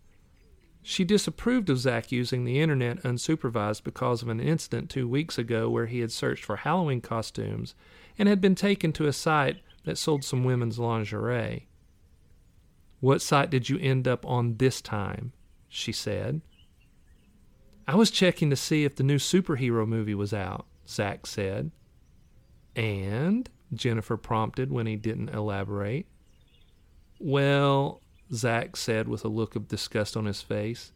She 0.89 1.03
disapproved 1.03 1.69
of 1.69 1.81
Zach 1.81 2.13
using 2.13 2.45
the 2.45 2.61
internet 2.61 3.03
unsupervised 3.03 3.83
because 3.83 4.23
of 4.23 4.29
an 4.29 4.39
incident 4.39 4.89
two 4.89 5.09
weeks 5.09 5.37
ago 5.37 5.69
where 5.69 5.87
he 5.87 5.99
had 5.99 6.13
searched 6.13 6.45
for 6.45 6.55
Halloween 6.55 7.01
costumes 7.01 7.75
and 8.17 8.29
had 8.29 8.41
been 8.41 8.55
taken 8.55 8.93
to 8.93 9.09
a 9.09 9.13
site 9.13 9.57
that 9.83 9.99
sold 9.99 10.23
some 10.23 10.45
women's 10.45 10.79
lingerie. 10.79 11.67
What 13.01 13.21
site 13.21 13.51
did 13.51 13.69
you 13.69 13.81
end 13.81 14.07
up 14.07 14.25
on 14.25 14.59
this 14.59 14.81
time? 14.81 15.33
she 15.69 15.91
said. 15.91 16.41
I 17.89 17.97
was 17.97 18.13
checking 18.13 18.49
to 18.51 18.57
see 18.57 18.85
if 18.85 18.95
the 18.95 19.03
new 19.03 19.19
superhero 19.19 19.89
movie 19.89 20.15
was 20.15 20.33
out, 20.33 20.67
Zach 20.89 21.27
said. 21.27 21.73
And? 22.77 23.51
Jennifer 23.75 24.17
prompted 24.17 24.71
when 24.71 24.87
he 24.87 24.95
didn't 24.95 25.31
elaborate. 25.31 26.07
Well, 27.19 28.03
Zack 28.33 28.77
said 28.77 29.09
with 29.09 29.25
a 29.25 29.29
look 29.29 29.57
of 29.57 29.69
disgust 29.69 30.17
on 30.17 30.25
his 30.25 30.43
face. 30.43 30.93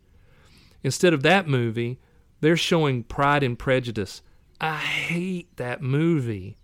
Instead 0.83 1.13
of 1.13 1.23
that 1.23 1.47
movie, 1.47 1.99
they're 2.41 2.57
showing 2.57 3.05
Pride 3.05 3.43
and 3.43 3.59
Prejudice. 3.59 4.23
I 4.61 4.77
hate 4.77 5.57
that 5.57 5.83
movie. 5.83 6.57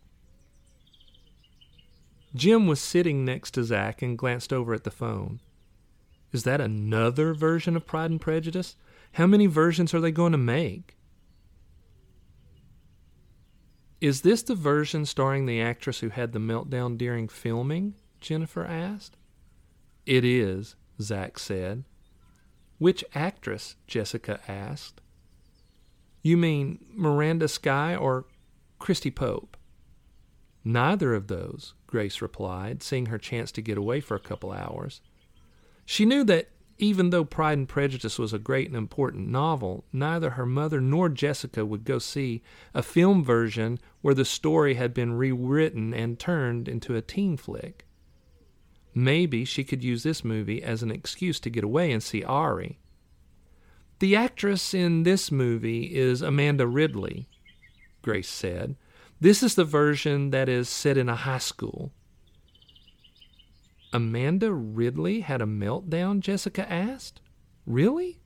Jim 2.35 2.67
was 2.67 2.81
sitting 2.81 3.25
next 3.25 3.53
to 3.53 3.65
Zack 3.65 4.03
and 4.03 4.19
glanced 4.19 4.53
over 4.53 4.75
at 4.75 4.85
the 4.85 4.91
phone. 4.91 5.41
Is 6.33 6.43
that 6.43 6.61
another 6.61 7.33
version 7.33 7.77
of 7.77 7.87
Pride 7.87 8.11
and 8.11 8.21
Prejudice? 8.21 8.77
How 9.13 9.27
many 9.27 9.47
versions 9.47 9.95
are 9.95 10.01
they 10.01 10.11
going 10.11 10.33
to 10.33 10.39
make? 10.39 10.97
Is 14.01 14.21
this 14.21 14.43
the 14.43 14.55
version 14.55 15.07
starring 15.07 15.47
the 15.47 15.61
actress 15.61 16.01
who 16.01 16.11
had 16.11 16.33
the 16.33 16.39
meltdown 16.39 16.99
during 16.99 17.29
filming? 17.29 17.95
Jennifer 18.21 18.65
asked. 18.65 19.17
It 20.07 20.25
is, 20.25 20.77
Zack 21.01 21.39
said. 21.39 21.85
Which 22.79 23.05
actress? 23.15 23.77
Jessica 23.87 24.41
asked. 24.49 25.01
You 26.23 26.37
mean 26.37 26.85
Miranda 26.95 27.49
Sky 27.49 27.95
or 27.95 28.27
Christy 28.79 29.11
Pope? 29.11 29.57
Neither 30.65 31.15
of 31.15 31.29
those, 31.29 31.75
Grace 31.87 32.21
replied, 32.21 32.83
seeing 32.83 33.07
her 33.07 33.19
chance 33.19 33.53
to 33.53 33.63
get 33.63 33.79
away 33.79 34.01
for 34.01 34.17
a 34.17 34.21
couple 34.21 34.51
hours. 34.53 35.01
She 35.85 36.05
knew 36.05 36.25
that 36.25 36.51
even 36.79 37.11
though 37.11 37.25
Pride 37.25 37.59
and 37.59 37.69
Prejudice 37.69 38.19
was 38.19 38.33
a 38.33 38.39
great 38.39 38.67
and 38.67 38.77
important 38.77 39.29
novel, 39.29 39.85
neither 39.93 40.31
her 40.31 40.45
mother 40.45 40.81
nor 40.81 41.09
Jessica 41.09 41.65
would 41.65 41.85
go 41.85 41.99
see 41.99 42.43
a 42.75 42.83
film 42.83 43.25
version 43.25 43.79
where 44.03 44.15
the 44.15 44.25
story 44.25 44.75
had 44.75 44.93
been 44.93 45.15
rewritten 45.15 45.95
and 45.95 46.19
turned 46.19 46.69
into 46.69 46.95
a 46.95 47.03
teen 47.03 47.37
flick. 47.37 47.87
Maybe 48.99 49.45
she 49.45 49.63
could 49.63 49.85
use 49.85 50.05
this 50.05 50.25
movie 50.25 50.63
as 50.63 50.83
an 50.83 50.91
excuse 50.91 51.39
to 51.41 51.51
get 51.51 51.63
away 51.63 51.93
and 51.93 52.03
see 52.03 52.25
Ari. 52.25 52.79
The 53.99 54.17
actress 54.17 54.73
in 54.73 55.03
this 55.03 55.31
movie 55.31 55.95
is 55.95 56.23
Amanda 56.23 56.67
Ridley, 56.67 57.29
Grace 58.01 58.31
said. 58.31 58.75
This 59.21 59.43
is 59.43 59.55
the 59.55 59.67
version 59.67 60.31
that 60.31 60.49
is 60.49 60.71
set 60.71 60.97
in 60.97 61.11
a 61.11 61.15
high 61.15 61.37
school. 61.37 61.93
Amanda 63.93 64.51
Ridley 64.51 65.21
had 65.21 65.43
a 65.43 65.47
meltdown? 65.47 66.21
Jessica 66.21 66.71
asked. 66.73 67.21
Really? 67.67 68.19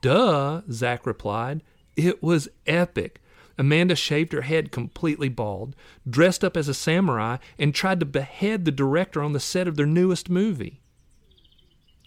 Duh, 0.00 0.62
Zach 0.72 1.06
replied. 1.06 1.62
It 1.96 2.20
was 2.20 2.48
epic. 2.66 3.20
Amanda 3.58 3.96
shaved 3.96 4.32
her 4.32 4.42
head 4.42 4.70
completely 4.70 5.28
bald, 5.28 5.74
dressed 6.08 6.44
up 6.44 6.56
as 6.56 6.68
a 6.68 6.74
samurai, 6.74 7.38
and 7.58 7.74
tried 7.74 7.98
to 8.00 8.06
behead 8.06 8.64
the 8.64 8.70
director 8.70 9.20
on 9.20 9.32
the 9.32 9.40
set 9.40 9.66
of 9.66 9.76
their 9.76 9.86
newest 9.86 10.30
movie. 10.30 10.80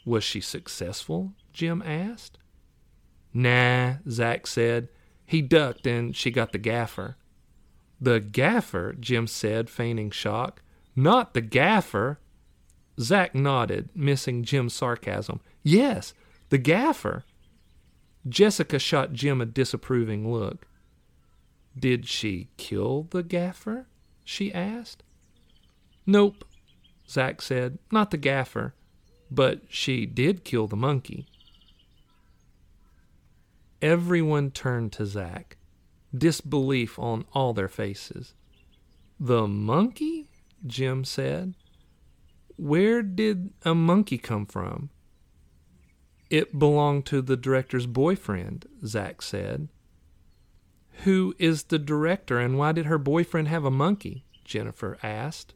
Was 0.05 0.23
she 0.23 0.39
successful? 0.39 1.33
Jim 1.51 1.81
asked. 1.85 2.37
Nah, 3.33 3.95
Zach 4.09 4.47
said. 4.47 4.87
He 5.25 5.41
ducked 5.41 5.85
and 5.85 6.15
she 6.15 6.31
got 6.31 6.51
the 6.51 6.57
gaffer. 6.57 7.17
The 7.99 8.19
gaffer, 8.19 8.95
Jim 8.99 9.27
said, 9.27 9.69
feigning 9.69 10.09
shock. 10.09 10.61
Not 10.95 11.33
the 11.33 11.41
gaffer. 11.41 12.19
Zach 12.99 13.35
nodded, 13.35 13.89
missing 13.93 14.43
Jim's 14.43 14.73
sarcasm. 14.73 15.39
Yes, 15.63 16.13
the 16.49 16.57
gaffer. 16.57 17.23
Jessica 18.27 18.79
shot 18.79 19.13
Jim 19.13 19.39
a 19.41 19.45
disapproving 19.45 20.31
look. 20.31 20.67
Did 21.77 22.07
she 22.07 22.49
kill 22.57 23.07
the 23.11 23.23
gaffer? 23.23 23.87
she 24.23 24.53
asked. 24.53 25.03
Nope, 26.05 26.45
Zach 27.07 27.41
said. 27.41 27.79
Not 27.91 28.11
the 28.11 28.17
gaffer. 28.17 28.73
But 29.29 29.61
she 29.69 30.05
did 30.05 30.43
kill 30.43 30.67
the 30.67 30.75
monkey. 30.75 31.25
Everyone 33.81 34.51
turned 34.51 34.91
to 34.93 35.05
Zach, 35.05 35.57
disbelief 36.15 36.99
on 36.99 37.25
all 37.33 37.53
their 37.53 37.69
faces. 37.69 38.33
The 39.19 39.47
monkey? 39.47 40.29
Jim 40.65 41.03
said. 41.03 41.55
Where 42.57 43.01
did 43.01 43.53
a 43.63 43.73
monkey 43.73 44.17
come 44.17 44.45
from? 44.45 44.89
It 46.29 46.57
belonged 46.57 47.05
to 47.07 47.21
the 47.21 47.35
director's 47.35 47.87
boyfriend, 47.87 48.67
Zach 48.85 49.21
said. 49.21 49.69
Who 51.03 51.33
is 51.39 51.63
the 51.63 51.79
director 51.79 52.39
and 52.39 52.57
why 52.57 52.73
did 52.73 52.85
her 52.85 52.97
boyfriend 52.97 53.47
have 53.47 53.65
a 53.65 53.71
monkey? 53.71 54.23
Jennifer 54.45 54.97
asked. 55.01 55.53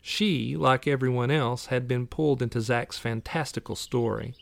She, 0.00 0.56
like 0.56 0.86
everyone 0.86 1.30
else, 1.30 1.66
had 1.66 1.86
been 1.86 2.06
pulled 2.06 2.42
into 2.42 2.60
Zach's 2.60 2.98
fantastical 2.98 3.76
story. 3.76 4.34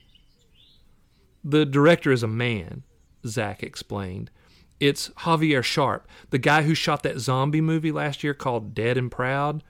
The 1.44 1.66
director 1.66 2.12
is 2.12 2.22
a 2.22 2.28
man, 2.28 2.82
Zach 3.26 3.62
explained. 3.62 4.30
It's 4.80 5.10
Javier 5.10 5.62
Sharp, 5.62 6.08
the 6.30 6.38
guy 6.38 6.62
who 6.62 6.74
shot 6.74 7.02
that 7.02 7.20
zombie 7.20 7.60
movie 7.60 7.92
last 7.92 8.24
year 8.24 8.34
called 8.34 8.74
Dead 8.74 8.96
and 8.96 9.10
Proud. 9.10 9.62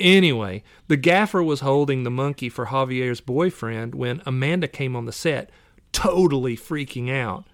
Anyway, 0.00 0.62
the 0.88 0.96
gaffer 0.96 1.42
was 1.42 1.60
holding 1.60 2.02
the 2.02 2.10
monkey 2.10 2.48
for 2.48 2.66
Javier's 2.66 3.20
boyfriend 3.20 3.94
when 3.94 4.22
Amanda 4.26 4.66
came 4.66 4.96
on 4.96 5.04
the 5.04 5.12
set, 5.12 5.50
totally 5.92 6.56
freaking 6.56 7.10
out. 7.10 7.46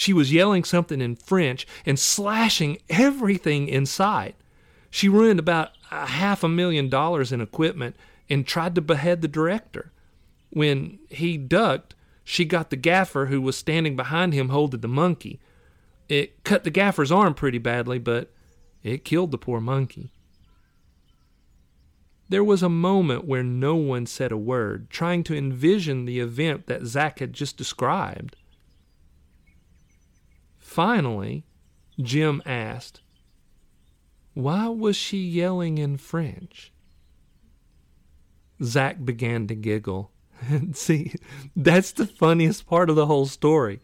She 0.00 0.14
was 0.14 0.32
yelling 0.32 0.64
something 0.64 1.02
in 1.02 1.14
French 1.14 1.66
and 1.84 1.98
slashing 1.98 2.78
everything 2.88 3.68
in 3.68 3.84
sight. 3.84 4.34
She 4.88 5.10
ruined 5.10 5.38
about 5.38 5.72
a 5.90 6.06
half 6.06 6.42
a 6.42 6.48
million 6.48 6.88
dollars 6.88 7.32
in 7.32 7.42
equipment 7.42 7.96
and 8.30 8.46
tried 8.46 8.74
to 8.76 8.80
behead 8.80 9.20
the 9.20 9.28
director. 9.28 9.92
When 10.48 11.00
he 11.10 11.36
ducked, 11.36 11.94
she 12.24 12.46
got 12.46 12.70
the 12.70 12.76
gaffer 12.76 13.26
who 13.26 13.42
was 13.42 13.58
standing 13.58 13.94
behind 13.94 14.32
him 14.32 14.48
holding 14.48 14.80
the 14.80 14.88
monkey. 14.88 15.38
It 16.08 16.44
cut 16.44 16.64
the 16.64 16.70
gaffer's 16.70 17.12
arm 17.12 17.34
pretty 17.34 17.58
badly, 17.58 17.98
but 17.98 18.32
it 18.82 19.04
killed 19.04 19.32
the 19.32 19.36
poor 19.36 19.60
monkey. 19.60 20.12
There 22.30 22.42
was 22.42 22.62
a 22.62 22.70
moment 22.70 23.26
where 23.26 23.42
no 23.42 23.74
one 23.76 24.06
said 24.06 24.32
a 24.32 24.38
word, 24.38 24.88
trying 24.88 25.24
to 25.24 25.36
envision 25.36 26.06
the 26.06 26.20
event 26.20 26.68
that 26.68 26.86
Zach 26.86 27.18
had 27.18 27.34
just 27.34 27.58
described. 27.58 28.36
Finally, 30.70 31.42
Jim 32.00 32.40
asked, 32.46 33.00
Why 34.34 34.68
was 34.68 34.94
she 34.94 35.18
yelling 35.18 35.78
in 35.78 35.96
French? 35.96 36.72
Zach 38.62 39.04
began 39.04 39.48
to 39.48 39.56
giggle. 39.56 40.12
See, 40.74 41.12
that's 41.56 41.90
the 41.90 42.06
funniest 42.06 42.68
part 42.68 42.88
of 42.88 42.94
the 42.94 43.06
whole 43.06 43.26
story. 43.26 43.80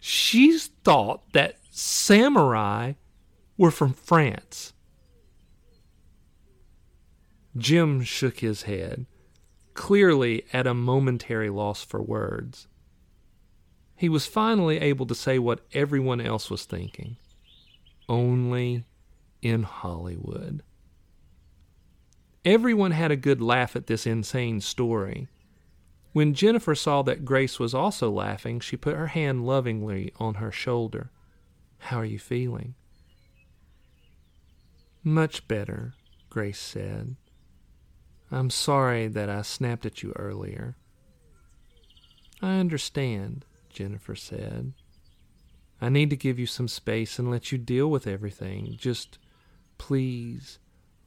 She 0.00 0.56
thought 0.58 1.30
that 1.34 1.58
samurai 1.68 2.94
were 3.58 3.70
from 3.70 3.92
France. 3.92 4.72
Jim 7.54 8.00
shook 8.02 8.38
his 8.38 8.62
head, 8.62 9.04
clearly 9.74 10.46
at 10.54 10.66
a 10.66 10.72
momentary 10.72 11.50
loss 11.50 11.84
for 11.84 12.00
words 12.00 12.66
he 14.00 14.08
was 14.08 14.24
finally 14.24 14.78
able 14.78 15.04
to 15.04 15.14
say 15.14 15.38
what 15.38 15.60
everyone 15.74 16.22
else 16.22 16.48
was 16.48 16.64
thinking. 16.64 17.18
Only 18.08 18.86
in 19.42 19.62
Hollywood. 19.62 20.62
Everyone 22.42 22.92
had 22.92 23.10
a 23.10 23.16
good 23.16 23.42
laugh 23.42 23.76
at 23.76 23.88
this 23.88 24.06
insane 24.06 24.62
story. 24.62 25.28
When 26.14 26.32
Jennifer 26.32 26.74
saw 26.74 27.02
that 27.02 27.26
Grace 27.26 27.58
was 27.58 27.74
also 27.74 28.10
laughing, 28.10 28.58
she 28.60 28.74
put 28.74 28.96
her 28.96 29.08
hand 29.08 29.44
lovingly 29.44 30.14
on 30.16 30.36
her 30.36 30.50
shoulder. 30.50 31.10
How 31.76 31.98
are 31.98 32.04
you 32.06 32.18
feeling? 32.18 32.76
Much 35.04 35.46
better, 35.46 35.92
Grace 36.30 36.58
said. 36.58 37.16
I'm 38.30 38.48
sorry 38.48 39.08
that 39.08 39.28
I 39.28 39.42
snapped 39.42 39.84
at 39.84 40.02
you 40.02 40.14
earlier. 40.16 40.78
I 42.40 42.54
understand. 42.54 43.44
Jennifer 43.70 44.14
said. 44.14 44.72
I 45.80 45.88
need 45.88 46.10
to 46.10 46.16
give 46.16 46.38
you 46.38 46.46
some 46.46 46.68
space 46.68 47.18
and 47.18 47.30
let 47.30 47.50
you 47.50 47.58
deal 47.58 47.90
with 47.90 48.06
everything. 48.06 48.74
Just 48.76 49.18
please 49.78 50.58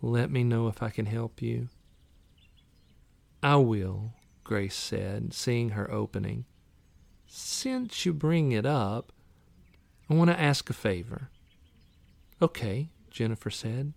let 0.01 0.31
me 0.31 0.43
know 0.43 0.67
if 0.67 0.81
I 0.81 0.89
can 0.89 1.05
help 1.05 1.41
you. 1.41 1.69
I 3.43 3.57
will, 3.57 4.13
Grace 4.43 4.75
said, 4.75 5.33
seeing 5.33 5.69
her 5.69 5.91
opening. 5.91 6.45
Since 7.27 8.05
you 8.05 8.13
bring 8.13 8.51
it 8.51 8.65
up, 8.65 9.11
I 10.09 10.15
want 10.15 10.31
to 10.31 10.39
ask 10.39 10.69
a 10.69 10.73
favor. 10.73 11.29
Okay, 12.41 12.89
Jennifer 13.11 13.49
said. 13.49 13.93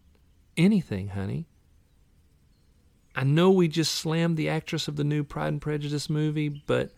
Anything, 0.57 1.09
honey. 1.09 1.46
I 3.14 3.24
know 3.24 3.50
we 3.50 3.68
just 3.68 3.94
slammed 3.94 4.37
the 4.37 4.48
actress 4.48 4.88
of 4.88 4.96
the 4.96 5.05
new 5.05 5.24
Pride 5.24 5.48
and 5.48 5.61
Prejudice 5.61 6.11
movie, 6.11 6.48
but 6.48 6.92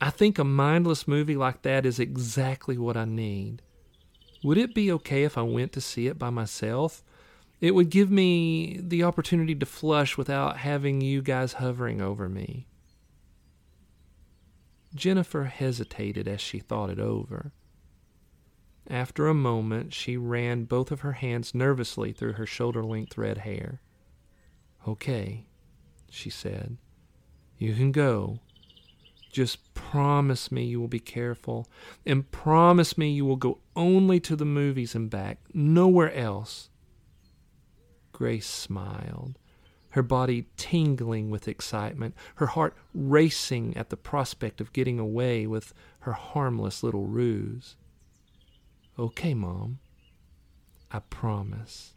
I 0.00 0.10
think 0.10 0.38
a 0.38 0.44
mindless 0.44 1.08
movie 1.08 1.36
like 1.36 1.62
that 1.62 1.86
is 1.86 1.98
exactly 1.98 2.76
what 2.76 2.96
I 2.96 3.04
need. 3.04 3.62
Would 4.44 4.58
it 4.58 4.74
be 4.74 4.92
okay 4.92 5.24
if 5.24 5.38
I 5.38 5.42
went 5.42 5.72
to 5.72 5.80
see 5.80 6.06
it 6.06 6.18
by 6.18 6.30
myself? 6.30 7.02
It 7.60 7.74
would 7.74 7.88
give 7.88 8.10
me 8.10 8.78
the 8.82 9.02
opportunity 9.02 9.54
to 9.54 9.66
flush 9.66 10.18
without 10.18 10.58
having 10.58 11.00
you 11.00 11.22
guys 11.22 11.54
hovering 11.54 12.02
over 12.02 12.28
me. 12.28 12.66
Jennifer 14.94 15.44
hesitated 15.44 16.28
as 16.28 16.40
she 16.40 16.58
thought 16.58 16.90
it 16.90 16.98
over. 16.98 17.52
After 18.88 19.26
a 19.26 19.34
moment, 19.34 19.92
she 19.92 20.16
ran 20.16 20.64
both 20.64 20.90
of 20.90 21.00
her 21.00 21.12
hands 21.12 21.54
nervously 21.54 22.12
through 22.12 22.34
her 22.34 22.46
shoulder 22.46 22.84
length 22.84 23.18
red 23.18 23.38
hair. 23.38 23.80
Okay, 24.86 25.46
she 26.08 26.30
said. 26.30 26.76
You 27.58 27.74
can 27.74 27.90
go. 27.90 28.40
Just 29.30 29.74
promise 29.74 30.50
me 30.50 30.64
you 30.64 30.80
will 30.80 30.88
be 30.88 30.98
careful 31.00 31.68
and 32.06 32.30
promise 32.30 32.96
me 32.96 33.10
you 33.10 33.24
will 33.24 33.36
go 33.36 33.58
only 33.74 34.18
to 34.20 34.36
the 34.36 34.44
movies 34.44 34.94
and 34.94 35.10
back, 35.10 35.38
nowhere 35.52 36.12
else. 36.14 36.70
Grace 38.12 38.46
smiled, 38.46 39.38
her 39.90 40.02
body 40.02 40.46
tingling 40.56 41.28
with 41.28 41.48
excitement, 41.48 42.14
her 42.36 42.46
heart 42.46 42.74
racing 42.94 43.76
at 43.76 43.90
the 43.90 43.96
prospect 43.96 44.60
of 44.60 44.72
getting 44.72 44.98
away 44.98 45.46
with 45.46 45.74
her 46.00 46.12
harmless 46.12 46.82
little 46.82 47.06
ruse. 47.06 47.76
Okay, 48.98 49.34
Mom, 49.34 49.80
I 50.90 51.00
promise. 51.00 51.95